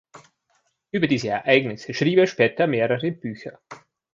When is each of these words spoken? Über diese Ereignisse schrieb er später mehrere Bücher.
Über 0.89 1.05
diese 1.05 1.27
Ereignisse 1.27 1.93
schrieb 1.93 2.17
er 2.17 2.25
später 2.25 2.65
mehrere 2.65 3.11
Bücher. 3.11 3.59